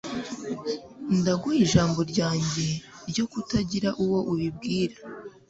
[1.17, 2.67] Ndaguhaye ijambo ryanjye
[3.09, 4.95] ryo kutagira uwo mbibwira